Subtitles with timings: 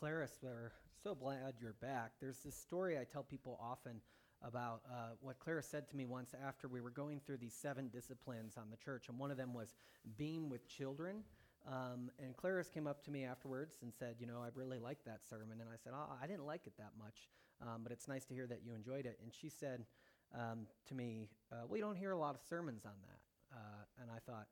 [0.00, 0.72] Claris, we're
[1.04, 2.12] so glad you're back.
[2.22, 4.00] There's this story I tell people often
[4.42, 7.88] about uh, what Claris said to me once after we were going through these seven
[7.88, 9.74] disciplines on the church, and one of them was
[10.16, 11.16] being with children.
[11.68, 15.04] Um, and Claris came up to me afterwards and said, You know, I really liked
[15.04, 15.58] that sermon.
[15.60, 17.28] And I said, Oh, I didn't like it that much,
[17.60, 19.18] um, but it's nice to hear that you enjoyed it.
[19.22, 19.84] And she said
[20.34, 23.20] um, to me, uh, We don't hear a lot of sermons on that.
[23.54, 24.46] Uh, and I thought,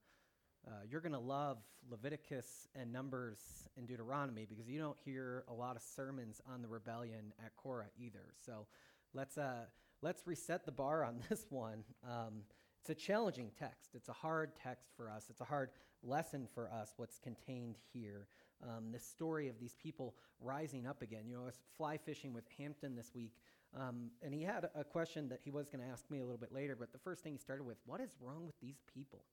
[0.66, 1.58] uh, you're going to love
[1.90, 3.38] Leviticus and Numbers
[3.76, 7.86] and Deuteronomy because you don't hear a lot of sermons on the rebellion at Korah
[7.98, 8.34] either.
[8.44, 8.66] So
[9.14, 9.64] let's, uh,
[10.02, 11.84] let's reset the bar on this one.
[12.04, 12.42] Um,
[12.80, 13.90] it's a challenging text.
[13.94, 15.26] It's a hard text for us.
[15.30, 15.70] It's a hard
[16.02, 18.28] lesson for us, what's contained here.
[18.62, 21.22] Um, the story of these people rising up again.
[21.26, 23.32] You know, I was fly fishing with Hampton this week,
[23.76, 26.38] um, and he had a question that he was going to ask me a little
[26.38, 29.24] bit later, but the first thing he started with, what is wrong with these people?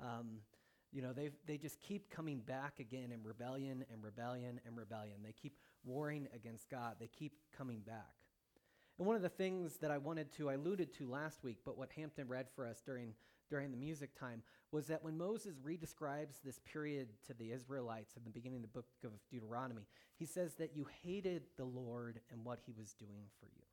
[0.00, 0.38] Um,
[0.92, 5.16] you know, they they just keep coming back again in rebellion and rebellion and rebellion.
[5.22, 6.96] They keep warring against God.
[6.98, 8.14] They keep coming back.
[9.00, 11.78] And one of the things that I wanted to, I alluded to last week, but
[11.78, 13.14] what Hampton read for us during,
[13.48, 18.24] during the music time was that when Moses redescribes this period to the Israelites at
[18.24, 19.86] the beginning of the book of Deuteronomy,
[20.18, 23.64] he says that you hated the Lord and what he was doing for you.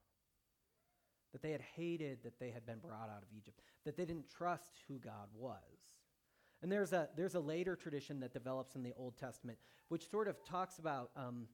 [1.33, 4.29] That they had hated that they had been brought out of Egypt, that they didn't
[4.29, 5.96] trust who God was.
[6.61, 9.57] And there's a, there's a later tradition that develops in the Old Testament,
[9.89, 11.47] which sort of talks about um,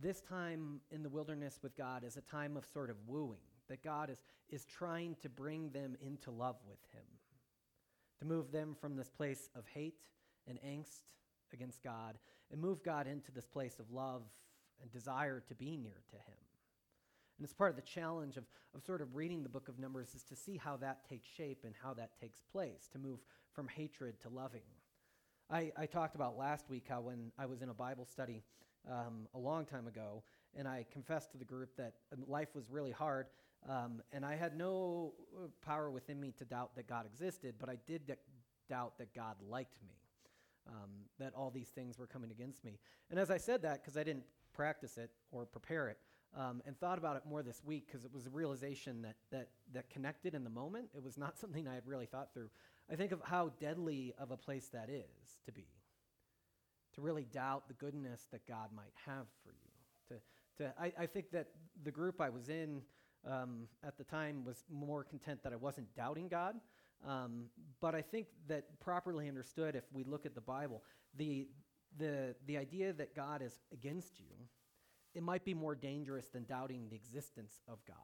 [0.00, 3.82] this time in the wilderness with God as a time of sort of wooing, that
[3.82, 7.04] God is, is trying to bring them into love with Him,
[8.20, 10.06] to move them from this place of hate
[10.46, 11.00] and angst
[11.52, 12.16] against God,
[12.52, 14.22] and move God into this place of love
[14.80, 16.38] and desire to be near to Him.
[17.38, 18.44] And it's part of the challenge of,
[18.74, 21.64] of sort of reading the book of Numbers is to see how that takes shape
[21.64, 23.20] and how that takes place, to move
[23.60, 24.62] from hatred to loving.
[25.50, 28.42] I, I talked about last week how when I was in a Bible study
[28.90, 30.22] um, a long time ago,
[30.56, 31.92] and I confessed to the group that
[32.26, 33.26] life was really hard,
[33.68, 37.68] um, and I had no uh, power within me to doubt that God existed, but
[37.68, 38.14] I did d-
[38.66, 39.92] doubt that God liked me,
[40.66, 40.88] um,
[41.18, 42.78] that all these things were coming against me.
[43.10, 45.98] And as I said that, because I didn't practice it or prepare it,
[46.34, 49.48] um, and thought about it more this week because it was a realization that, that,
[49.74, 50.88] that connected in the moment.
[50.94, 52.48] It was not something I had really thought through.
[52.90, 55.66] I think of how deadly of a place that is to be,
[56.94, 59.70] to really doubt the goodness that God might have for you.
[60.08, 61.48] To, to, I, I think that
[61.84, 62.82] the group I was in
[63.28, 66.56] um, at the time was more content that I wasn't doubting God.
[67.06, 67.44] Um,
[67.80, 70.82] but I think that properly understood, if we look at the Bible,
[71.16, 71.48] the,
[71.96, 74.26] the, the idea that God is against you
[75.14, 77.96] it might be more dangerous than doubting the existence of God.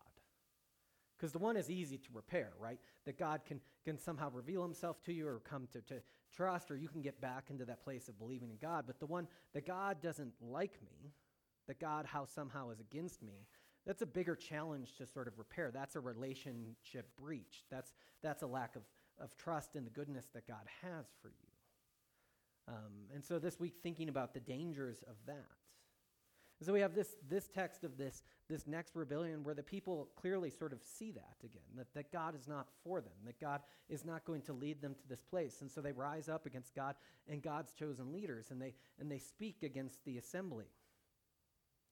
[1.16, 2.78] Because the one is easy to repair, right?
[3.06, 6.02] That God can, can somehow reveal himself to you or come to, to
[6.34, 8.84] trust, or you can get back into that place of believing in God.
[8.86, 11.12] But the one that God doesn't like me,
[11.68, 13.46] that God how somehow is against me,
[13.86, 15.70] that's a bigger challenge to sort of repair.
[15.72, 17.64] That's a relationship breach.
[17.70, 18.82] That's, that's a lack of,
[19.18, 21.48] of trust in the goodness that God has for you.
[22.68, 25.65] Um, and so this week, thinking about the dangers of that.
[26.58, 30.08] And so we have this, this text of this, this next rebellion where the people
[30.16, 33.60] clearly sort of see that again, that, that God is not for them, that God
[33.90, 35.60] is not going to lead them to this place.
[35.60, 36.94] And so they rise up against God
[37.28, 40.66] and God's chosen leaders, and they, and they speak against the assembly.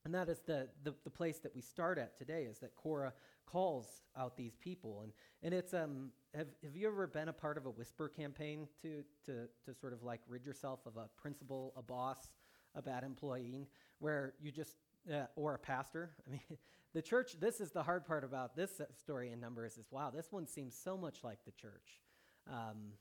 [0.06, 3.14] And that is the, the, the, place that we start at today, is that Korah
[3.46, 5.00] calls out these people.
[5.02, 8.68] And, and it's, um, have, have you ever been a part of a whisper campaign
[8.82, 12.28] to, to, to sort of like rid yourself of a principal, a boss,
[12.74, 13.68] a bad employee,
[14.04, 14.76] where you just,
[15.10, 16.10] uh, or a pastor.
[16.28, 16.58] I mean,
[16.92, 20.30] the church, this is the hard part about this story in Numbers is wow, this
[20.30, 22.02] one seems so much like the church.
[22.46, 22.92] Um,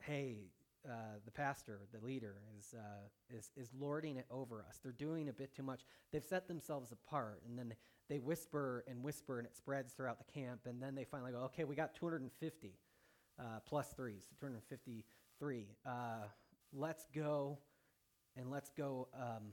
[0.00, 0.50] hey,
[0.84, 4.80] uh, the pastor, the leader, is, uh, is, is lording it over us.
[4.82, 5.82] They're doing a bit too much.
[6.10, 7.72] They've set themselves apart, and then
[8.08, 10.62] they, whisper and whisper, and it spreads throughout the camp.
[10.66, 12.74] And then they finally go, okay, we got 250
[13.38, 15.66] uh, plus three, so 253.
[15.86, 15.90] Uh,
[16.72, 17.58] let's go
[18.36, 19.52] and let's go um,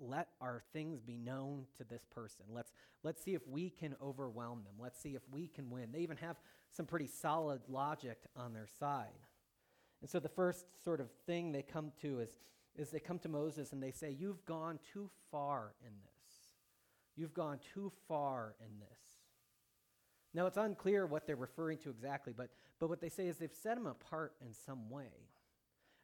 [0.00, 2.44] let our things be known to this person.
[2.50, 4.74] Let's, let's see if we can overwhelm them.
[4.78, 5.92] Let's see if we can win.
[5.92, 6.36] They even have
[6.70, 9.06] some pretty solid logic on their side.
[10.00, 12.30] And so the first sort of thing they come to is,
[12.76, 16.26] is they come to Moses and they say, You've gone too far in this.
[17.16, 18.98] You've gone too far in this.
[20.34, 23.50] Now, it's unclear what they're referring to exactly, but, but what they say is they've
[23.62, 25.30] set him apart in some way.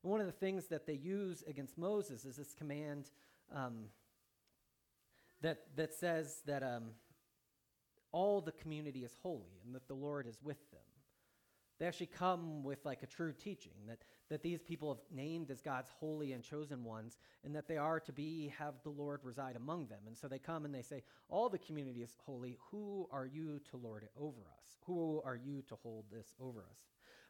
[0.03, 3.11] And one of the things that they use against Moses is this command
[3.55, 3.85] um,
[5.43, 6.91] that, that says that um,
[8.13, 10.81] all the community is holy and that the Lord is with them.
[11.79, 15.61] They actually come with like a true teaching that, that these people have named as
[15.61, 19.57] God's holy and chosen ones, and that they are to be, have the Lord reside
[19.57, 19.99] among them.
[20.07, 22.57] And so they come and they say, All the community is holy.
[22.71, 24.79] Who are you to lord it over us?
[24.87, 26.79] Who are you to hold this over us?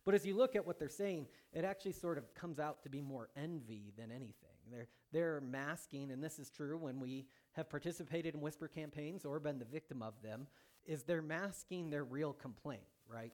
[0.04, 2.88] But as you look at what they're saying, it actually sort of comes out to
[2.88, 4.56] be more envy than anything.
[4.70, 9.38] They're, they're masking, and this is true when we have participated in whisper campaigns or
[9.38, 10.46] been the victim of them,
[10.84, 13.32] is they're masking their real complaint, right?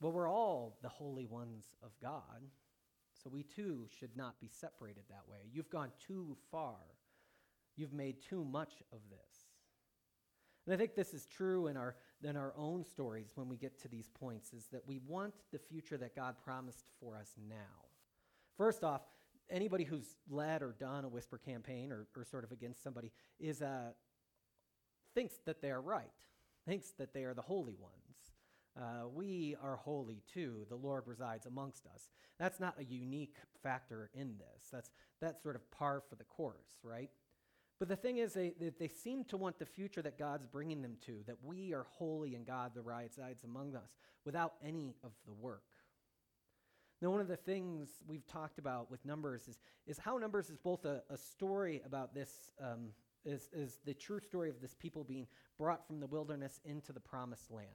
[0.00, 2.42] Well, we're all the holy ones of God,
[3.14, 5.38] so we too should not be separated that way.
[5.52, 6.76] You've gone too far.
[7.76, 9.35] You've made too much of this.
[10.66, 13.80] And I think this is true in our, in our own stories when we get
[13.82, 17.86] to these points, is that we want the future that God promised for us now.
[18.56, 19.02] First off,
[19.48, 23.62] anybody who's led or done a whisper campaign or, or sort of against somebody is
[23.62, 23.92] uh,
[25.14, 26.10] thinks that they are right,
[26.66, 27.92] thinks that they are the holy ones.
[28.78, 30.66] Uh, we are holy too.
[30.68, 32.08] The Lord resides amongst us.
[32.38, 34.68] That's not a unique factor in this.
[34.70, 34.90] That's
[35.20, 37.08] that's sort of par for the course, right?
[37.78, 40.96] But the thing is, they, they seem to want the future that God's bringing them
[41.06, 45.32] to, that we are holy and God the resides among us, without any of the
[45.32, 45.62] work.
[47.02, 50.56] Now, one of the things we've talked about with Numbers is, is how Numbers is
[50.56, 52.30] both a, a story about this,
[52.62, 52.88] um,
[53.26, 55.26] is, is the true story of this people being
[55.58, 57.68] brought from the wilderness into the promised land.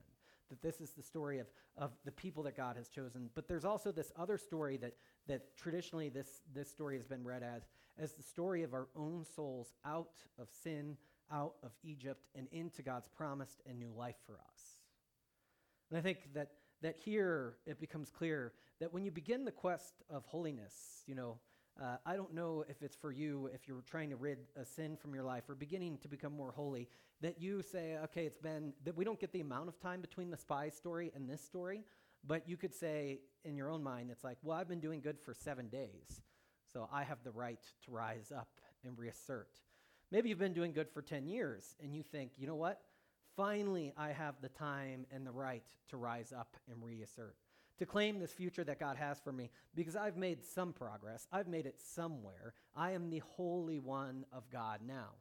[0.50, 1.46] That this is the story of,
[1.78, 3.30] of the people that God has chosen.
[3.34, 4.94] But there's also this other story that,
[5.28, 7.62] that traditionally this, this story has been read as,
[7.98, 10.96] as the story of our own souls out of sin,
[11.30, 14.78] out of Egypt, and into God's promised and new life for us.
[15.90, 16.52] And I think that
[16.82, 21.38] that here it becomes clear that when you begin the quest of holiness, you know,
[21.80, 24.96] uh, I don't know if it's for you, if you're trying to rid a sin
[24.96, 26.88] from your life or beginning to become more holy,
[27.22, 30.30] that you say, okay, it's been, that we don't get the amount of time between
[30.30, 31.84] the spy story and this story,
[32.26, 35.18] but you could say in your own mind, it's like, well, I've been doing good
[35.18, 36.20] for seven days,
[36.72, 38.48] so I have the right to rise up
[38.84, 39.50] and reassert.
[40.10, 42.80] Maybe you've been doing good for 10 years and you think, you know what?
[43.36, 47.36] Finally, I have the time and the right to rise up and reassert,
[47.78, 51.26] to claim this future that God has for me, because I've made some progress.
[51.32, 52.52] I've made it somewhere.
[52.76, 55.12] I am the Holy One of God now.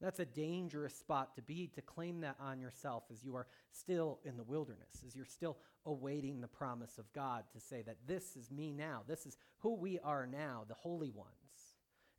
[0.00, 4.20] That's a dangerous spot to be, to claim that on yourself as you are still
[4.24, 5.56] in the wilderness, as you're still
[5.86, 9.02] awaiting the promise of God to say that this is me now.
[9.08, 11.32] This is who we are now, the holy ones.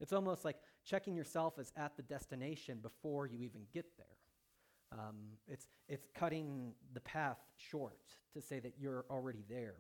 [0.02, 4.08] It's almost like checking yourself as at the destination before you even get there.
[4.92, 5.16] Um,
[5.48, 8.00] it's, it's cutting the path short
[8.34, 9.76] to say that you're already there.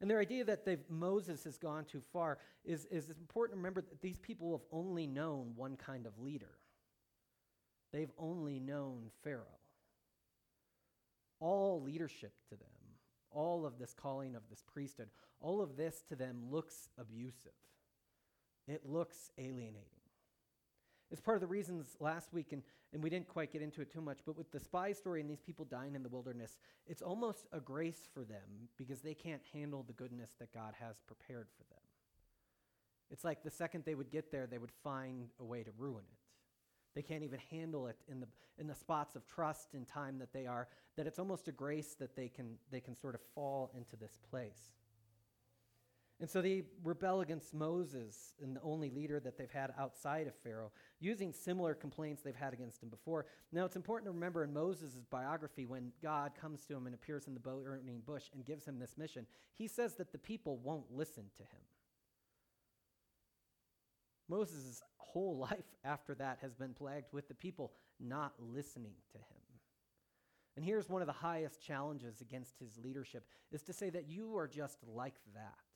[0.00, 4.00] And their idea that Moses has gone too far is, is important to remember that
[4.00, 6.58] these people have only known one kind of leader.
[7.92, 9.58] They've only known Pharaoh.
[11.38, 12.68] All leadership to them,
[13.30, 15.08] all of this calling of this priesthood,
[15.40, 17.52] all of this to them looks abusive.
[18.68, 19.99] It looks alienating.
[21.10, 22.62] It's part of the reasons last week, and,
[22.92, 25.28] and we didn't quite get into it too much, but with the spy story and
[25.28, 29.42] these people dying in the wilderness, it's almost a grace for them because they can't
[29.52, 31.82] handle the goodness that God has prepared for them.
[33.10, 36.04] It's like the second they would get there, they would find a way to ruin
[36.04, 36.18] it.
[36.94, 38.26] They can't even handle it in the,
[38.58, 41.94] in the spots of trust and time that they are, that it's almost a grace
[41.98, 44.72] that they can, they can sort of fall into this place.
[46.20, 50.34] And so they rebel against Moses and the only leader that they've had outside of
[50.44, 53.24] Pharaoh, using similar complaints they've had against him before.
[53.52, 57.26] Now, it's important to remember in Moses' biography, when God comes to him and appears
[57.26, 60.92] in the burning bush and gives him this mission, he says that the people won't
[60.92, 61.62] listen to him.
[64.28, 69.24] Moses' whole life after that has been plagued with the people not listening to him.
[70.56, 74.36] And here's one of the highest challenges against his leadership is to say that you
[74.36, 75.69] are just like that.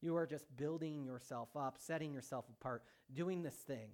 [0.00, 2.82] You are just building yourself up, setting yourself apart,
[3.14, 3.90] doing this thing.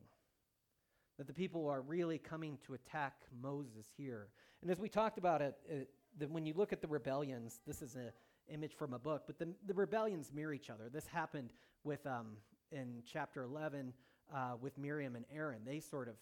[1.18, 4.28] That the people are really coming to attack Moses here.
[4.62, 7.82] And as we talked about it, it the, when you look at the rebellions, this
[7.82, 8.10] is an
[8.48, 10.88] image from a book, but the, the rebellions mirror each other.
[10.92, 11.52] This happened
[11.84, 12.36] with um,
[12.72, 13.92] in chapter 11
[14.34, 15.60] uh, with Miriam and Aaron.
[15.64, 16.14] They sort of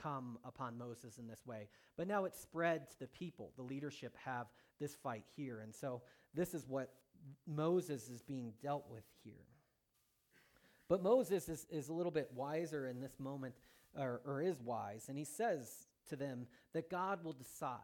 [0.00, 1.68] come upon Moses in this way.
[1.96, 3.52] But now it's spread to the people.
[3.56, 4.46] The leadership have
[4.80, 5.60] this fight here.
[5.60, 6.02] And so
[6.34, 6.92] this is what
[7.46, 9.34] Moses is being dealt with here.
[10.88, 13.54] But Moses is, is a little bit wiser in this moment,
[13.98, 17.78] or, or is wise, and he says to them that God will decide.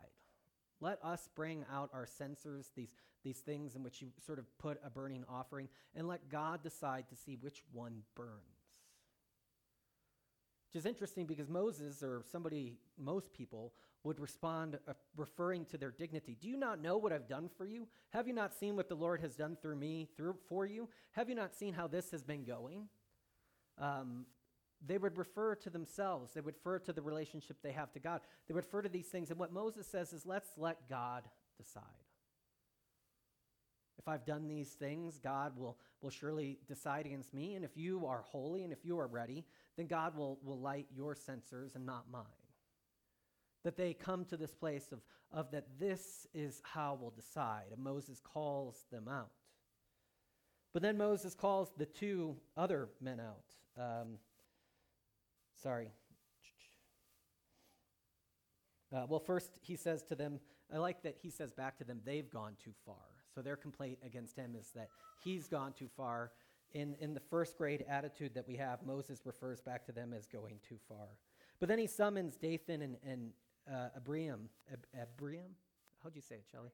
[0.80, 2.94] Let us bring out our censers, these,
[3.25, 7.08] these things in which you sort of put a burning offering, and let God decide
[7.08, 8.30] to see which one burns.
[10.68, 13.72] Which is interesting because Moses, or somebody, most people,
[14.04, 16.37] would respond uh, referring to their dignity.
[16.40, 17.87] Do you not know what I've done for you?
[18.11, 20.88] Have you not seen what the Lord has done through me, through for you?
[21.12, 22.88] Have you not seen how this has been going?
[23.78, 24.26] Um,
[24.85, 26.32] they would refer to themselves.
[26.35, 28.21] They would refer to the relationship they have to God.
[28.49, 29.30] They would refer to these things.
[29.30, 31.23] And what Moses says is, let's let God
[31.56, 31.82] decide.
[33.99, 37.54] If I've done these things, God will, will surely decide against me.
[37.54, 39.44] And if you are holy and if you are ready,
[39.76, 42.25] then God will, will light your censers and not mine.
[43.64, 45.00] That they come to this place of,
[45.33, 47.66] of that this is how we'll decide.
[47.73, 49.31] And Moses calls them out.
[50.73, 53.45] But then Moses calls the two other men out.
[53.78, 54.19] Um,
[55.62, 55.88] sorry.
[58.95, 60.40] Uh, well, first he says to them,
[60.73, 62.97] I like that he says back to them, they've gone too far.
[63.35, 64.88] So their complaint against him is that
[65.23, 66.33] he's gone too far.
[66.75, 70.26] In, in the first grade attitude that we have, Moses refers back to them as
[70.26, 71.09] going too far.
[71.61, 73.31] But then he summons Dathan and, and
[73.71, 74.49] uh, Abiram.
[74.73, 75.57] Ab- Abiram?
[76.02, 76.71] How'd you say it, Shelley?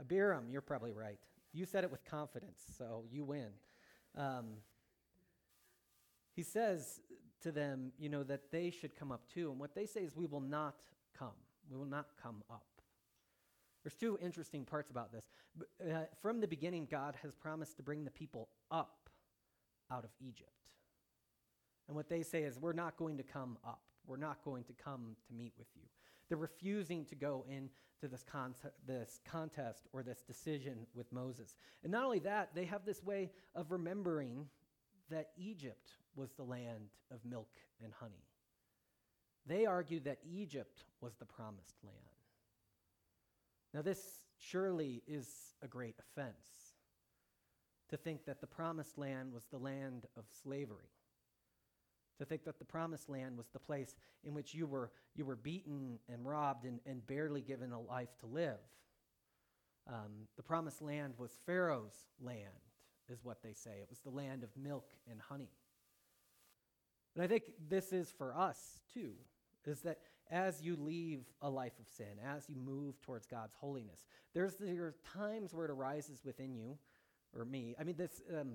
[0.00, 1.18] Abiram, you're probably right.
[1.52, 3.48] You said it with confidence, so you win.
[4.16, 4.46] Um,
[6.34, 7.00] he says
[7.42, 9.50] to them, you know, that they should come up too.
[9.50, 10.76] And what they say is, we will not
[11.18, 11.36] come.
[11.70, 12.64] We will not come up.
[13.82, 15.24] There's two interesting parts about this.
[15.80, 19.10] Uh, from the beginning, God has promised to bring the people up
[19.90, 20.50] out of Egypt.
[21.88, 23.82] And what they say is, we're not going to come up.
[24.06, 25.82] We're not going to come to meet with you.
[26.28, 27.68] They're refusing to go into
[28.10, 28.54] this, con-
[28.86, 31.56] this contest or this decision with Moses.
[31.82, 34.46] And not only that, they have this way of remembering
[35.10, 37.50] that Egypt was the land of milk
[37.82, 38.24] and honey.
[39.46, 41.96] They argue that Egypt was the promised land.
[43.74, 46.74] Now, this surely is a great offense
[47.88, 50.90] to think that the promised land was the land of slavery.
[52.18, 55.36] To think that the promised land was the place in which you were, you were
[55.36, 58.58] beaten and robbed and, and barely given a life to live.
[59.88, 62.38] Um, the promised land was Pharaoh's land,
[63.10, 63.78] is what they say.
[63.80, 65.50] It was the land of milk and honey.
[67.14, 69.12] And I think this is for us too,
[69.66, 69.98] is that
[70.30, 74.84] as you leave a life of sin, as you move towards God's holiness, there's there
[74.84, 76.78] are times where it arises within you,
[77.36, 77.74] or me.
[77.80, 78.22] I mean, this.
[78.38, 78.52] Um,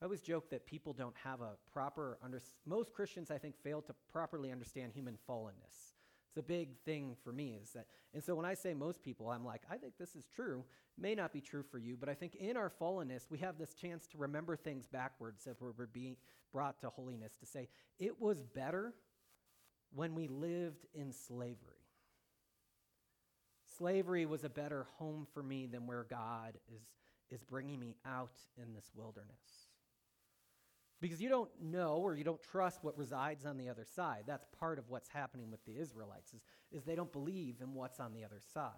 [0.00, 2.40] I always joke that people don't have a proper under.
[2.66, 5.94] Most Christians, I think, fail to properly understand human fallenness.
[6.28, 7.58] It's a big thing for me.
[7.62, 10.26] Is that, and so when I say most people, I'm like, I think this is
[10.26, 10.64] true.
[10.98, 13.72] May not be true for you, but I think in our fallenness, we have this
[13.72, 16.16] chance to remember things backwards as we're being
[16.52, 17.32] brought to holiness.
[17.40, 18.92] To say it was better
[19.94, 21.56] when we lived in slavery.
[23.78, 26.82] Slavery was a better home for me than where God is,
[27.30, 29.65] is bringing me out in this wilderness.
[31.00, 34.24] Because you don't know or you don't trust what resides on the other side.
[34.26, 38.00] That's part of what's happening with the Israelites, is, is they don't believe in what's
[38.00, 38.72] on the other side.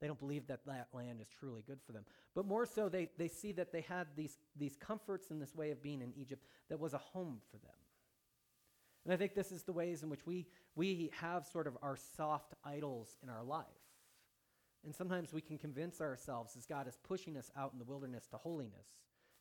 [0.00, 2.04] They don't believe that that land is truly good for them.
[2.34, 5.70] But more so, they, they see that they had these, these comforts in this way
[5.70, 7.76] of being in Egypt that was a home for them.
[9.04, 11.96] And I think this is the ways in which we, we have sort of our
[12.16, 13.64] soft idols in our life.
[14.84, 18.26] And sometimes we can convince ourselves, as God is pushing us out in the wilderness
[18.28, 18.86] to holiness,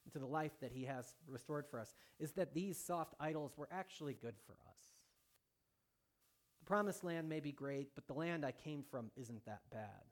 [0.05, 3.69] into the life that He has restored for us, is that these soft idols were
[3.71, 4.79] actually good for us.
[6.59, 10.03] The promised land may be great, but the land I came from isn't that bad.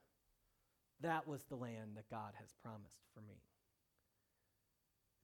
[1.01, 3.41] That was the land that God has promised for me.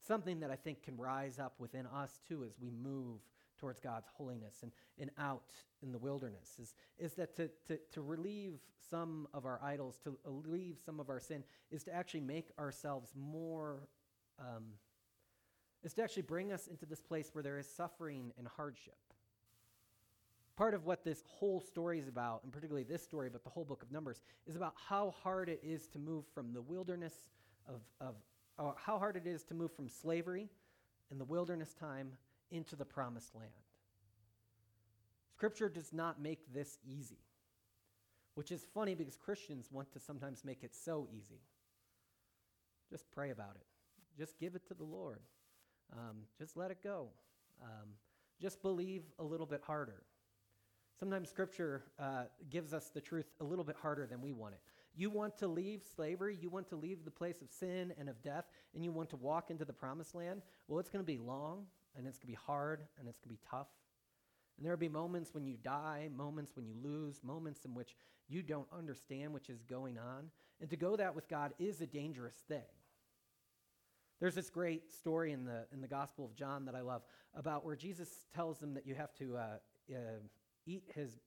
[0.06, 3.20] Something that I think can rise up within us too as we move
[3.60, 5.52] towards God's holiness and, and out
[5.84, 8.60] in the wilderness is, is that to, to, to relieve
[8.90, 13.12] some of our idols, to relieve some of our sin, is to actually make ourselves
[13.16, 13.88] more,
[14.40, 14.64] um,
[15.84, 18.98] is to actually bring us into this place where there is suffering and hardship.
[20.58, 23.64] Part of what this whole story is about, and particularly this story, but the whole
[23.64, 27.14] book of Numbers, is about how hard it is to move from the wilderness
[27.68, 28.16] of, of
[28.78, 30.50] how hard it is to move from slavery
[31.12, 32.12] in the wilderness time
[32.52, 33.52] into the promised land.
[35.32, 37.24] Scripture does not make this easy,
[38.36, 41.40] which is funny because Christians want to sometimes make it so easy.
[42.90, 43.66] Just pray about it,
[44.20, 45.22] just give it to the Lord,
[45.94, 47.08] um, just let it go,
[47.64, 47.90] um,
[48.42, 50.04] just believe a little bit harder.
[51.00, 54.60] Sometimes Scripture uh, gives us the truth a little bit harder than we want it.
[54.96, 58.22] You want to leave slavery, you want to leave the place of sin and of
[58.22, 58.46] death,
[58.76, 60.42] and you want to walk into the promised land?
[60.68, 63.36] Well, it's going to be long, and it's going to be hard and it's going
[63.36, 63.68] to be tough.
[64.58, 67.96] And there will be moments when you die, moments when you lose, moments in which
[68.28, 70.30] you don't understand what is going on.
[70.60, 72.68] And to go that with God is a dangerous thing.
[74.20, 77.04] There's this great story in the, in the Gospel of John that I love
[77.36, 79.42] about where Jesus tells them that you have to uh,
[79.92, 79.98] uh,
[80.66, 81.20] eat his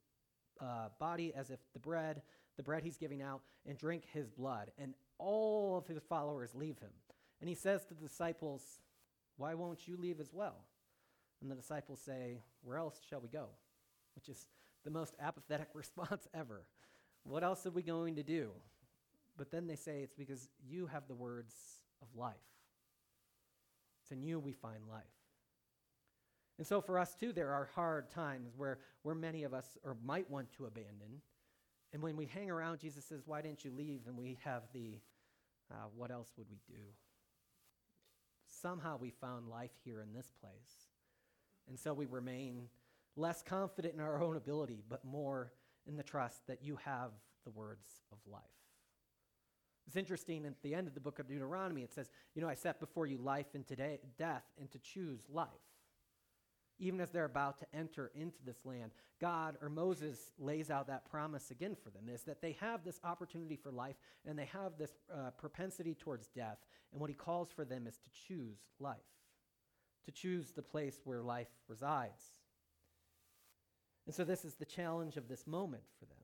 [0.60, 2.20] uh, body as if the bread,
[2.58, 4.70] the bread he's giving out, and drink his blood.
[4.78, 6.90] And all of his followers leave him.
[7.40, 8.62] And he says to the disciples,
[9.38, 10.56] Why won't you leave as well?
[11.40, 13.46] And the disciples say, Where else shall we go?
[14.14, 14.46] Which is
[14.84, 16.66] the most apathetic response ever.
[17.24, 18.50] What else are we going to do?
[19.38, 21.54] But then they say, It's because you have the words
[22.02, 22.34] of life.
[24.02, 25.04] It's in you we find life.
[26.58, 29.96] And so for us too, there are hard times where, where many of us or
[30.04, 31.20] might want to abandon.
[31.92, 34.02] And when we hang around, Jesus says, Why didn't you leave?
[34.06, 34.98] And we have the,
[35.70, 36.82] uh, What else would we do?
[38.46, 40.88] Somehow we found life here in this place.
[41.68, 42.68] And so we remain
[43.16, 45.52] less confident in our own ability, but more
[45.86, 47.10] in the trust that you have
[47.44, 48.42] the words of life.
[49.86, 52.54] It's interesting at the end of the book of Deuteronomy, it says, You know, I
[52.54, 55.48] set before you life and today, death, and to choose life.
[56.78, 61.08] Even as they're about to enter into this land, God or Moses lays out that
[61.08, 63.96] promise again for them is that they have this opportunity for life
[64.26, 66.58] and they have this uh, propensity towards death.
[66.90, 68.96] And what he calls for them is to choose life,
[70.06, 72.24] to choose the place where life resides.
[74.06, 76.21] And so this is the challenge of this moment for them.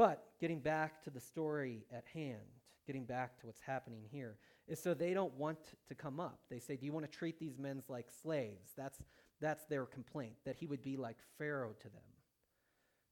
[0.00, 2.38] But getting back to the story at hand,
[2.86, 6.40] getting back to what's happening here, is so they don't want to come up.
[6.48, 8.70] They say, Do you want to treat these men like slaves?
[8.78, 8.98] That's,
[9.42, 12.00] that's their complaint, that he would be like Pharaoh to them.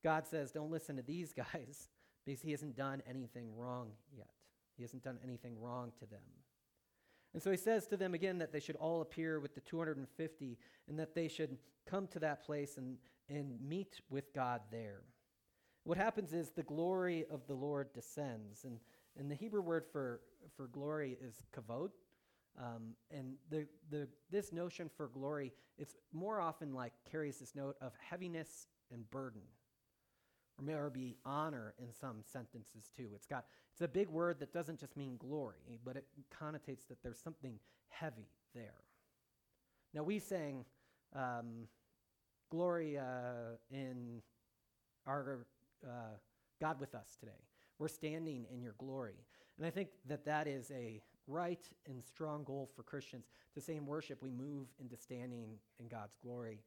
[0.02, 1.90] God says, Don't listen to these guys
[2.24, 4.30] because he hasn't done anything wrong yet.
[4.74, 6.22] He hasn't done anything wrong to them.
[7.34, 10.58] And so he says to them again that they should all appear with the 250
[10.88, 12.96] and that they should come to that place and,
[13.28, 15.02] and meet with God there.
[15.88, 18.64] What happens is the glory of the Lord descends.
[18.64, 18.78] And,
[19.18, 20.20] and the Hebrew word for,
[20.54, 21.92] for glory is kavod.
[22.58, 27.76] Um, and the, the, this notion for glory, it's more often like carries this note
[27.80, 29.40] of heaviness and burden.
[30.58, 33.08] Or maybe honor in some sentences too.
[33.14, 37.02] It's got it's a big word that doesn't just mean glory, but it connotates that
[37.02, 38.82] there's something heavy there.
[39.94, 40.66] Now we sang
[41.16, 41.66] um,
[42.50, 44.20] glory uh, in
[45.06, 45.46] our
[45.84, 46.16] uh,
[46.60, 47.44] God with us today.
[47.78, 49.24] We're standing in your glory.
[49.56, 53.76] And I think that that is a right and strong goal for Christians to say
[53.76, 56.60] in worship, we move into standing in God's glory.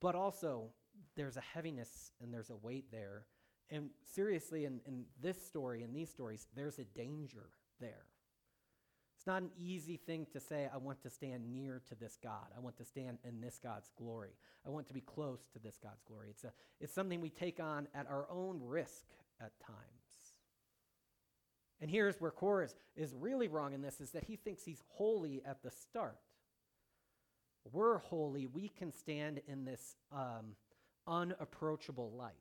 [0.00, 0.70] But also,
[1.16, 3.24] there's a heaviness and there's a weight there.
[3.70, 7.50] And seriously, in, in this story, in these stories, there's a danger
[7.80, 8.04] there.
[9.20, 12.46] It's not an easy thing to say, I want to stand near to this God.
[12.56, 14.30] I want to stand in this God's glory.
[14.66, 16.28] I want to be close to this God's glory.
[16.30, 19.04] It's, a, it's something we take on at our own risk
[19.38, 19.76] at times.
[21.82, 24.82] And here's where Korah is, is really wrong in this, is that he thinks he's
[24.88, 26.16] holy at the start.
[27.70, 28.46] We're holy.
[28.46, 30.54] We can stand in this um,
[31.06, 32.32] unapproachable light.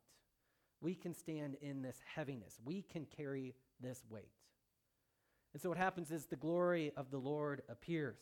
[0.79, 2.57] We can stand in this heaviness.
[2.63, 4.31] We can carry this weight.
[5.53, 8.19] And so what happens is the glory of the Lord appears.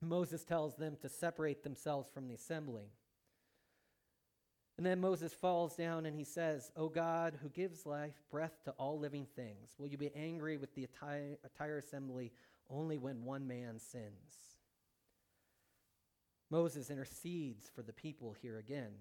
[0.00, 2.92] Moses tells them to separate themselves from the assembly.
[4.76, 8.70] And then Moses falls down and he says, O God, who gives life, breath to
[8.72, 12.32] all living things, will you be angry with the entire, entire assembly
[12.70, 14.54] only when one man sins?
[16.48, 18.92] Moses intercedes for the people here again.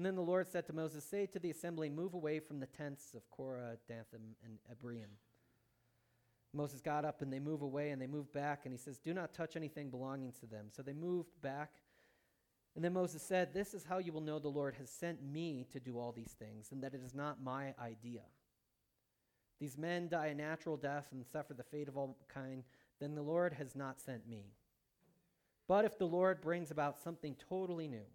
[0.00, 2.64] And then the Lord said to Moses, Say to the assembly, move away from the
[2.64, 5.10] tents of Korah, Dathan, and Abiram.
[6.54, 9.12] Moses got up and they move away and they move back, and he says, Do
[9.12, 10.68] not touch anything belonging to them.
[10.70, 11.72] So they moved back.
[12.74, 15.66] And then Moses said, This is how you will know the Lord has sent me
[15.70, 18.22] to do all these things, and that it is not my idea.
[19.60, 22.64] These men die a natural death and suffer the fate of all kind,
[23.00, 24.46] then the Lord has not sent me.
[25.68, 28.06] But if the Lord brings about something totally new,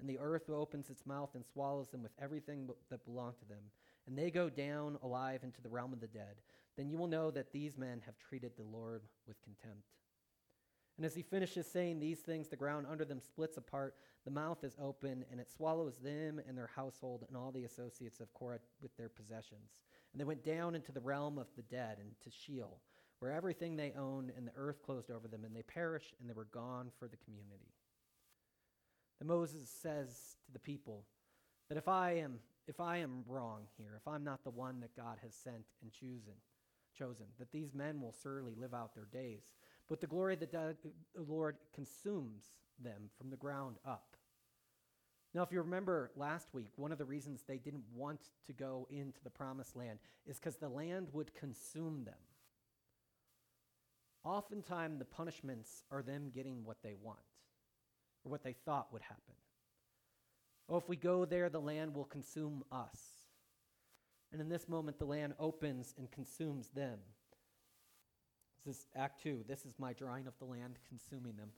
[0.00, 3.62] and the earth opens its mouth and swallows them with everything that belonged to them,
[4.06, 6.36] and they go down alive into the realm of the dead,
[6.76, 9.88] then you will know that these men have treated the Lord with contempt.
[10.96, 14.64] And as he finishes saying these things, the ground under them splits apart, the mouth
[14.64, 18.60] is open, and it swallows them and their household and all the associates of Korah
[18.80, 19.76] with their possessions.
[20.12, 22.80] And they went down into the realm of the dead, into Sheol,
[23.18, 26.34] where everything they owned and the earth closed over them, and they perished, and they
[26.34, 27.75] were gone for the community.
[29.18, 31.04] That Moses says to the people
[31.68, 34.96] that if I am if I am wrong here, if I'm not the one that
[34.96, 36.34] God has sent and chosen,
[36.98, 39.52] chosen, that these men will surely live out their days.
[39.88, 40.76] But the glory of the
[41.16, 42.44] Lord consumes
[42.82, 44.16] them from the ground up.
[45.32, 48.88] Now, if you remember last week, one of the reasons they didn't want to go
[48.90, 52.14] into the promised land is because the land would consume them.
[54.24, 57.35] oftentimes the punishments are them getting what they want
[58.26, 59.34] or what they thought would happen.
[60.68, 62.98] Oh, if we go there, the land will consume us.
[64.32, 66.98] And in this moment, the land opens and consumes them.
[68.66, 69.44] This is Act 2.
[69.46, 71.50] This is my drawing of the land consuming them.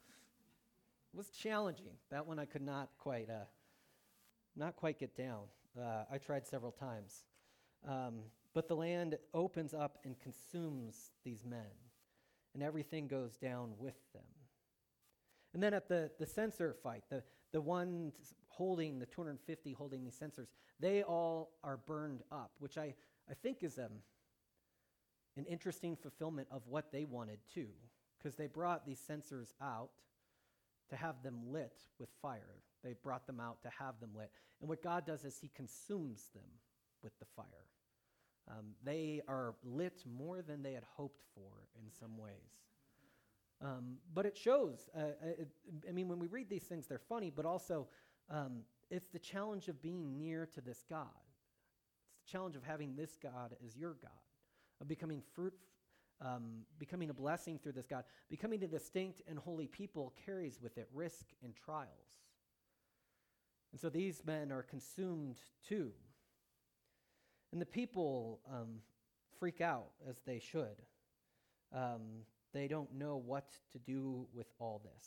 [1.15, 1.97] It was challenging.
[2.11, 3.47] That one I could not quite, uh,
[4.55, 5.45] not quite get down.
[5.79, 7.25] Uh, I tried several times.
[7.89, 8.21] Um,
[8.53, 11.71] but the land opens up and consumes these men,
[12.53, 14.23] and everything goes down with them.
[15.55, 20.17] And then at the, the censer fight, the, the ones holding, the 250 holding these
[20.17, 20.49] censers,
[20.81, 22.95] they all are burned up, which I,
[23.29, 24.03] I think is um,
[25.37, 27.69] an interesting fulfillment of what they wanted too,
[28.19, 29.91] because they brought these censers out
[30.91, 32.63] to have them lit with fire.
[32.83, 34.31] They brought them out to have them lit.
[34.61, 36.49] And what God does is He consumes them
[37.03, 37.47] with the fire.
[38.51, 42.68] Um, they are lit more than they had hoped for in some ways.
[43.61, 44.89] Um, but it shows.
[44.97, 45.49] Uh, uh, it,
[45.89, 47.89] I mean, when we read these things, they're funny, but also
[48.31, 51.07] um, it's the challenge of being near to this God.
[52.13, 54.11] It's the challenge of having this God as your God,
[54.81, 55.55] of becoming fruit,
[56.21, 58.05] um, becoming a blessing through this God.
[58.29, 61.89] Becoming a distinct and holy people carries with it risk and trials.
[63.73, 65.91] And so these men are consumed too.
[67.53, 68.81] And the people um,
[69.39, 70.83] freak out as they should.
[71.73, 75.05] Um, they don't know what to do with all this.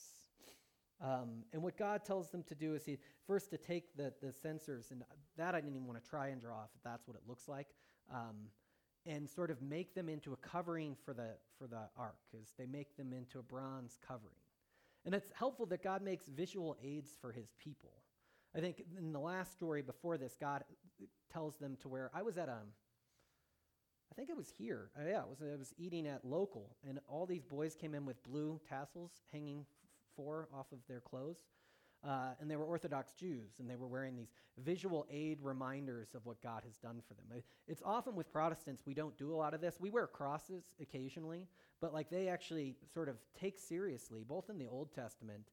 [1.04, 4.32] Um, and what God tells them to do is he first to take the, the
[4.32, 5.04] censers, and
[5.38, 7.68] that I didn't even want to try and draw if that's what it looks like,
[8.14, 8.36] um,
[9.08, 12.68] and sort of make them into a covering for the, for the ark, as they
[12.68, 14.36] make them into a bronze covering.
[15.04, 17.94] And it's helpful that God makes visual aids for his people.
[18.56, 20.64] I think in the last story before this, God
[21.34, 22.68] tells them to where I was at um
[24.12, 24.90] I think it was here.
[25.00, 28.06] Uh, yeah, it was I was eating at local and all these boys came in
[28.06, 29.66] with blue tassels hanging f-
[30.16, 31.46] four off of their clothes.
[32.04, 36.26] Uh, and they were Orthodox Jews, and they were wearing these visual aid reminders of
[36.26, 37.26] what God has done for them.
[37.68, 39.80] It's often with Protestants, we don't do a lot of this.
[39.80, 41.48] We wear crosses occasionally,
[41.80, 45.44] but like they actually sort of take seriously, both in the Old Testament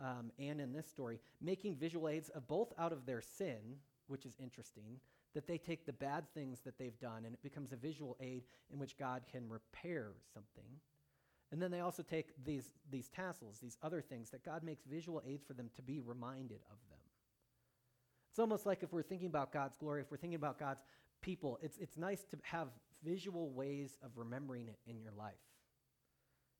[0.00, 3.58] um, and in this story, making visual aids of both out of their sin,
[4.06, 5.00] which is interesting,
[5.34, 8.42] that they take the bad things that they've done and it becomes a visual aid
[8.72, 10.64] in which God can repair something.
[11.52, 15.22] And then they also take these, these tassels, these other things, that God makes visual
[15.26, 16.98] aids for them to be reminded of them.
[18.30, 20.82] It's almost like if we're thinking about God's glory, if we're thinking about God's
[21.22, 22.68] people, it's, it's nice to have
[23.04, 25.34] visual ways of remembering it in your life.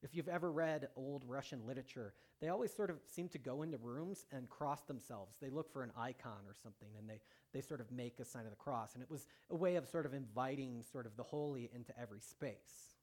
[0.03, 3.79] If you've ever read old Russian literature, they always sort of seem to go into
[3.79, 5.37] rooms and cross themselves.
[5.41, 7.21] They look for an icon or something and they,
[7.53, 8.95] they sort of make a sign of the cross.
[8.95, 12.21] And it was a way of sort of inviting sort of the holy into every
[12.21, 12.97] space.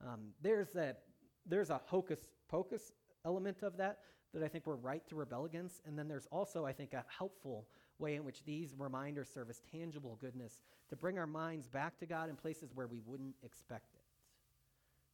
[0.00, 0.94] Um, there's, a,
[1.46, 2.92] there's a hocus pocus
[3.24, 3.98] element of that
[4.32, 5.82] that I think we're right to rebel against.
[5.86, 7.66] And then there's also, I think, a helpful
[7.98, 12.06] way in which these reminders serve as tangible goodness to bring our minds back to
[12.06, 13.95] God in places where we wouldn't expect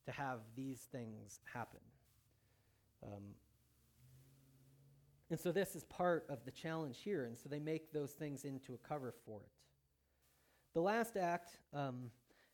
[0.06, 1.80] to have these things happen.
[3.04, 3.34] Um,
[5.30, 7.24] and so this is part of the challenge here.
[7.24, 9.48] And so they make those things into a cover for it.
[10.74, 12.10] The last act, um,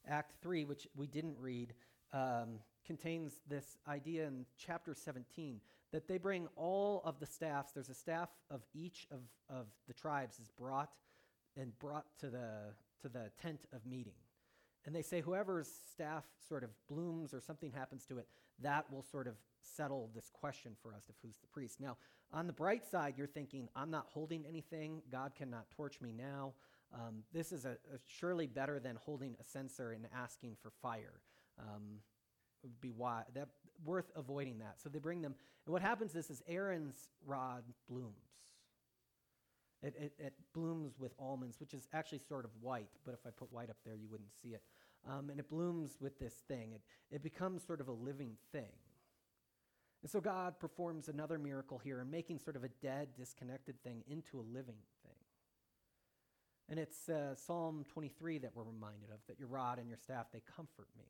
[0.07, 1.75] Act 3, which we didn't read,
[2.13, 5.61] um, contains this idea in chapter 17
[5.93, 7.73] that they bring all of the staffs.
[7.73, 10.91] There's a staff of each of, of the tribes is brought
[11.57, 14.15] and brought to the, to the tent of meeting.
[14.89, 18.27] And they say whoever's staff sort of blooms or something happens to it,
[18.63, 21.79] that will sort of settle this question for us of who's the priest.
[21.79, 21.99] Now,
[22.33, 25.03] on the bright side, you're thinking, I'm not holding anything.
[25.13, 26.55] God cannot torch me now.
[26.95, 31.21] Um, this is a, a surely better than holding a censer and asking for fire.
[31.59, 31.99] Um,
[32.63, 33.49] would be why, that,
[33.85, 34.81] worth avoiding that.
[34.83, 35.35] So they bring them.
[35.67, 38.15] And what happens is, is Aaron's rod blooms.
[39.83, 43.31] It, it, it, blooms with almonds, which is actually sort of white, but if I
[43.31, 44.63] put white up there, you wouldn't see it.
[45.07, 46.73] Um, and it blooms with this thing.
[46.73, 48.73] It, it becomes sort of a living thing.
[50.03, 54.05] And so God performs another miracle here in making sort of a dead, disconnected thing
[54.09, 55.13] into a living thing.
[56.69, 60.27] And it's uh, Psalm 23 that we're reminded of that your rod and your staff,
[60.33, 61.07] they comfort me.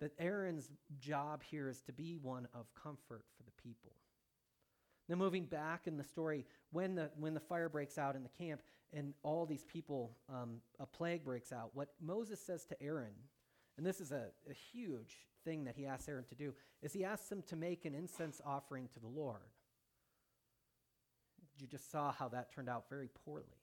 [0.00, 3.92] That Aaron's job here is to be one of comfort for the people.
[5.08, 8.28] Now, moving back in the story, when the, when the fire breaks out in the
[8.28, 8.60] camp
[8.92, 13.14] and all these people, um, a plague breaks out, what Moses says to Aaron,
[13.76, 17.04] and this is a, a huge thing that he asks Aaron to do, is he
[17.04, 19.52] asks him to make an incense offering to the Lord.
[21.58, 23.58] You just saw how that turned out very poorly.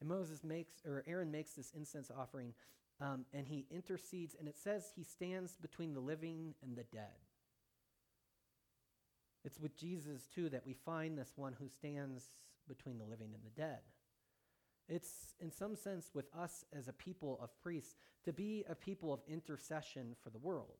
[0.00, 2.54] And Moses makes, or Aaron makes this incense offering
[3.00, 7.18] um, and he intercedes, and it says he stands between the living and the dead.
[9.44, 12.30] It's with Jesus, too, that we find this one who stands
[12.68, 13.80] between the living and the dead.
[14.88, 19.12] It's, in some sense, with us as a people of priests, to be a people
[19.12, 20.78] of intercession for the world,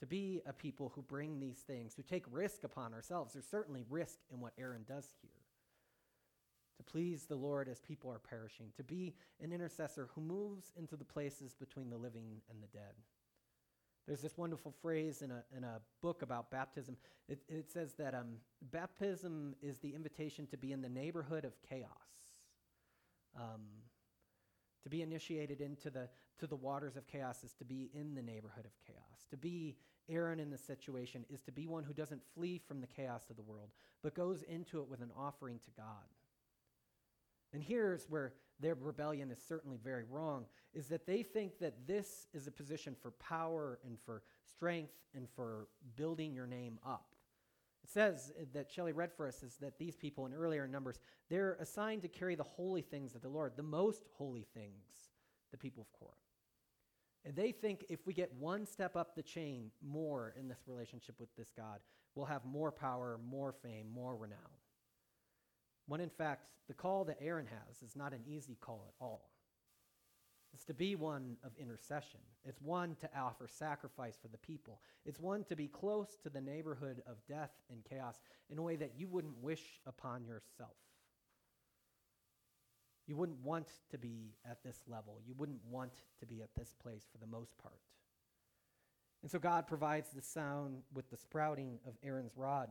[0.00, 3.32] to be a people who bring these things, who take risk upon ourselves.
[3.32, 5.30] There's certainly risk in what Aaron does here.
[6.78, 10.96] To please the Lord as people are perishing, to be an intercessor who moves into
[10.96, 12.94] the places between the living and the dead.
[14.06, 16.96] There's this wonderful phrase in a, in a book about baptism.
[17.28, 18.36] It, it says that um,
[18.72, 21.90] baptism is the invitation to be in the neighborhood of chaos.
[23.38, 23.62] Um,
[24.82, 28.22] to be initiated into the, to the waters of chaos is to be in the
[28.22, 29.26] neighborhood of chaos.
[29.30, 29.76] To be
[30.08, 33.36] Aaron in the situation is to be one who doesn't flee from the chaos of
[33.36, 33.70] the world,
[34.02, 36.06] but goes into it with an offering to God.
[37.52, 42.26] And here's where their rebellion is certainly very wrong is that they think that this
[42.34, 47.14] is a position for power and for strength and for building your name up.
[47.84, 50.98] It says that Shelley read for us is that these people in earlier numbers,
[51.30, 55.10] they're assigned to carry the holy things of the Lord, the most holy things,
[55.50, 56.12] the people of Korah.
[57.24, 61.16] And they think if we get one step up the chain more in this relationship
[61.18, 61.80] with this God,
[62.14, 64.38] we'll have more power, more fame, more renown.
[65.86, 69.30] When in fact, the call that Aaron has is not an easy call at all.
[70.54, 72.20] It's to be one of intercession.
[72.44, 74.80] It's one to offer sacrifice for the people.
[75.04, 78.76] It's one to be close to the neighborhood of death and chaos in a way
[78.76, 80.76] that you wouldn't wish upon yourself.
[83.06, 85.20] You wouldn't want to be at this level.
[85.26, 87.80] You wouldn't want to be at this place for the most part.
[89.22, 92.68] And so God provides the sound with the sprouting of Aaron's rod.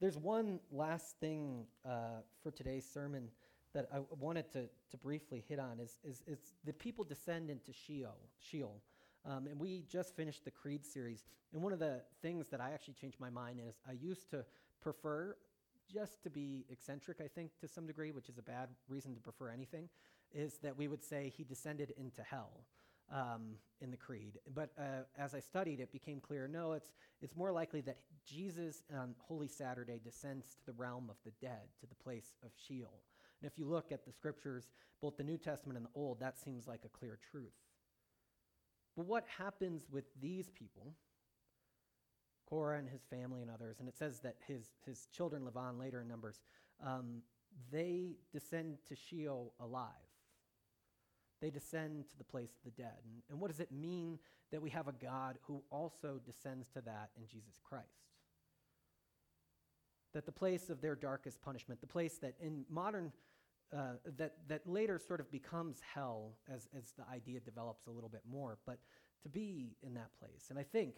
[0.00, 3.28] There's one last thing uh, for today's sermon
[3.74, 7.72] that I wanted to, to briefly hit on is, is, is the people descend into
[7.72, 8.18] Sheol.
[8.38, 8.82] Sheol.
[9.24, 11.24] Um, and we just finished the Creed series.
[11.52, 14.44] And one of the things that I actually changed my mind is I used to
[14.80, 15.36] prefer
[15.92, 19.20] just to be eccentric, I think, to some degree, which is a bad reason to
[19.20, 19.88] prefer anything,
[20.32, 22.64] is that we would say he descended into hell
[23.12, 24.38] um, in the creed.
[24.54, 28.82] But uh, as I studied, it became clear no, it's, it's more likely that Jesus
[28.96, 33.02] on Holy Saturday descends to the realm of the dead, to the place of Sheol.
[33.42, 36.38] And if you look at the scriptures, both the New Testament and the Old, that
[36.38, 37.52] seems like a clear truth.
[38.96, 40.94] But what happens with these people,
[42.48, 45.76] Korah and his family and others, and it says that his, his children live on
[45.76, 46.40] later in Numbers,
[46.86, 47.22] um,
[47.72, 49.88] they descend to Sheol alive.
[51.40, 52.98] They descend to the place of the dead.
[53.04, 54.20] And, and what does it mean
[54.52, 57.88] that we have a God who also descends to that in Jesus Christ?
[60.14, 63.10] That the place of their darkest punishment, the place that in modern
[63.76, 68.08] uh, that, that later sort of becomes hell as, as the idea develops a little
[68.08, 68.78] bit more, but
[69.22, 70.46] to be in that place.
[70.50, 70.96] And I think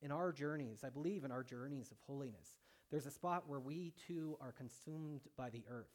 [0.00, 2.56] in our journeys, I believe in our journeys of holiness,
[2.90, 5.86] there's a spot where we too are consumed by the earth.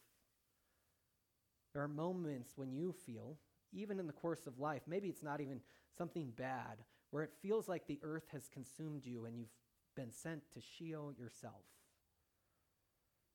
[1.73, 3.37] There are moments when you feel,
[3.71, 5.61] even in the course of life, maybe it's not even
[5.97, 9.53] something bad, where it feels like the earth has consumed you and you've
[9.95, 11.63] been sent to Sheol yourself.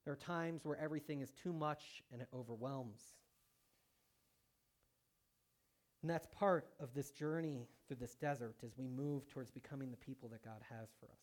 [0.04, 3.00] There are times where everything is too much and it overwhelms.
[6.02, 9.96] And that's part of this journey through this desert as we move towards becoming the
[9.96, 11.22] people that God has for us.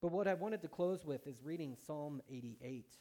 [0.00, 2.96] But what I wanted to close with is reading Psalm 88.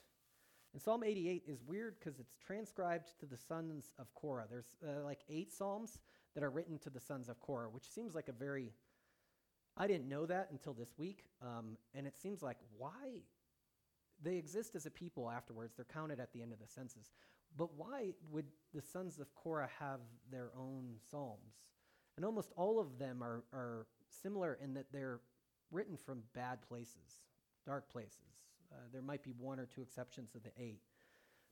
[0.74, 4.46] And Psalm 88 is weird because it's transcribed to the sons of Korah.
[4.50, 6.00] There's uh, like eight Psalms
[6.34, 8.74] that are written to the sons of Korah, which seems like a very,
[9.78, 11.24] I didn't know that until this week.
[11.42, 13.22] Um, and it seems like, why
[14.24, 15.74] they exist as a people afterwards.
[15.76, 17.12] They're counted at the end of the census.
[17.58, 20.00] But why would the sons of Korah have
[20.32, 21.56] their own psalms?
[22.18, 25.20] And almost all of them are, are similar in that they're
[25.72, 27.22] written from bad places,
[27.66, 28.20] dark places.
[28.72, 30.82] Uh, there might be one or two exceptions of the eight.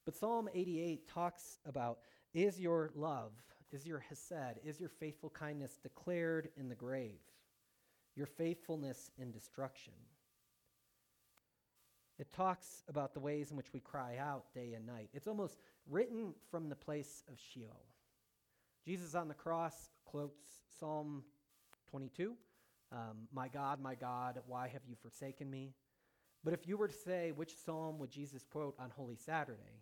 [0.05, 1.99] But Psalm 88 talks about
[2.33, 3.31] is your love,
[3.71, 7.19] is your hesed, is your faithful kindness declared in the grave,
[8.15, 9.93] your faithfulness in destruction.
[12.19, 15.09] It talks about the ways in which we cry out day and night.
[15.13, 15.57] It's almost
[15.89, 17.85] written from the place of Sheol.
[18.85, 20.43] Jesus on the cross quotes
[20.79, 21.23] Psalm
[21.89, 22.33] 22
[22.91, 25.73] um, My God, my God, why have you forsaken me?
[26.43, 29.81] But if you were to say which psalm would Jesus quote on Holy Saturday,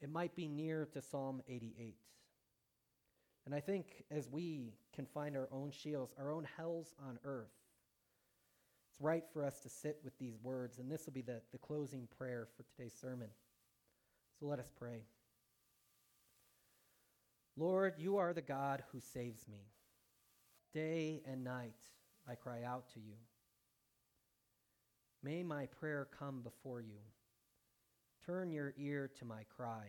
[0.00, 1.96] it might be near to Psalm 88.
[3.46, 7.52] And I think as we can find our own Sheols, our own hells on earth,
[8.94, 11.58] it's right for us to sit with these words, and this will be the, the
[11.58, 13.28] closing prayer for today's sermon.
[14.38, 15.02] So let us pray.
[17.56, 19.66] Lord, you are the God who saves me.
[20.72, 21.74] Day and night
[22.28, 23.14] I cry out to you.
[25.24, 26.98] May my prayer come before you.
[28.24, 29.88] Turn your ear to my cry.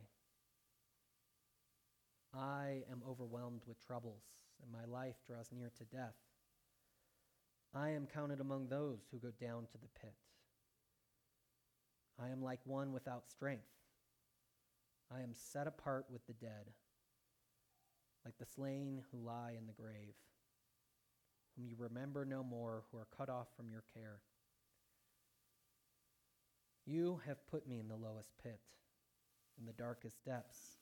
[2.33, 4.23] I am overwhelmed with troubles,
[4.63, 6.15] and my life draws near to death.
[7.75, 10.13] I am counted among those who go down to the pit.
[12.17, 13.67] I am like one without strength.
[15.13, 16.71] I am set apart with the dead,
[18.23, 20.15] like the slain who lie in the grave,
[21.55, 24.21] whom you remember no more, who are cut off from your care.
[26.85, 28.61] You have put me in the lowest pit,
[29.59, 30.77] in the darkest depths.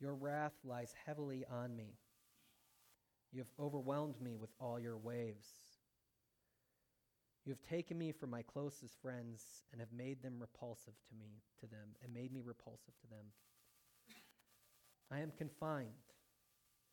[0.00, 1.98] Your wrath lies heavily on me.
[3.32, 5.46] You have overwhelmed me with all your waves.
[7.44, 11.42] You have taken me from my closest friends and have made them repulsive to me,
[11.60, 13.26] to them, and made me repulsive to them.
[15.10, 15.88] I am confined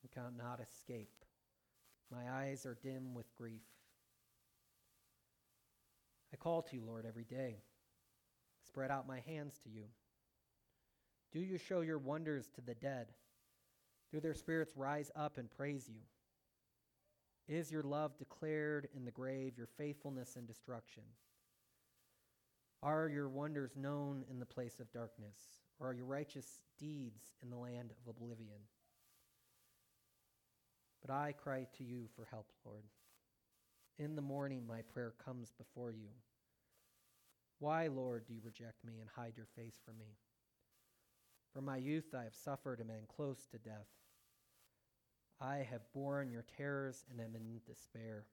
[0.02, 1.26] and cannot escape.
[2.12, 3.64] My eyes are dim with grief.
[6.34, 7.58] I call to you, Lord, every day.
[8.66, 9.86] Spread out my hands to you.
[11.34, 13.08] Do you show your wonders to the dead?
[14.12, 16.02] Do their spirits rise up and praise you?
[17.48, 21.04] Is your love declared in the grave, your faithfulness in destruction?
[22.82, 25.38] Are your wonders known in the place of darkness,
[25.80, 28.60] or are your righteous deeds in the land of oblivion?
[31.02, 32.84] But I cry to you for help, Lord.
[34.00, 36.10] In the morning, my prayer comes before you.
[37.60, 40.18] Why, Lord, do you reject me and hide your face from me?
[41.54, 43.88] From my youth, I have suffered and been close to death.
[45.42, 48.26] I have borne your terrors and am in despair.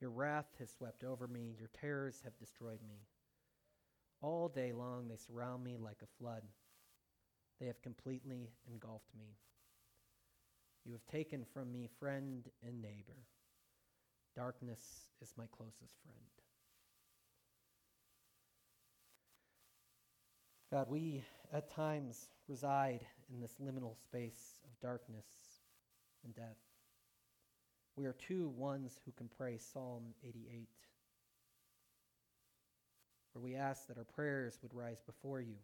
[0.00, 2.96] Your wrath has swept over me, your terrors have destroyed me.
[4.22, 6.42] All day long they surround me like a flood.
[7.60, 9.36] They have completely engulfed me.
[10.84, 13.26] You have taken from me friend and neighbor.
[14.34, 16.16] Darkness is my closest friend.
[20.70, 25.24] God, we at times reside in this liminal space of darkness
[26.26, 26.58] and death.
[27.96, 30.68] We are two ones who can pray Psalm 88,
[33.32, 35.54] where we ask that our prayers would rise before you,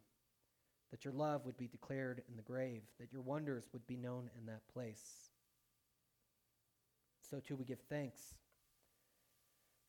[0.89, 4.31] that your love would be declared in the grave, that your wonders would be known
[4.39, 5.29] in that place.
[7.29, 8.21] So too we give thanks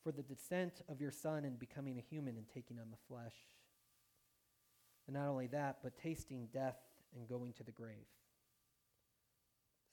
[0.03, 3.35] for the descent of your Son and becoming a human and taking on the flesh.
[5.07, 6.77] And not only that, but tasting death
[7.15, 8.05] and going to the grave.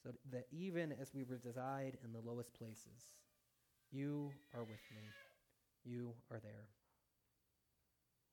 [0.03, 3.15] So that even as we reside in the lowest places,
[3.91, 5.01] you are with me.
[5.85, 6.67] You are there.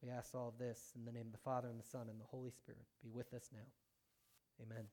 [0.02, 2.20] We ask all of this in the name of the Father, and the Son, and
[2.20, 2.86] the Holy Spirit.
[3.04, 3.68] Be with us now.
[4.64, 4.86] Amen.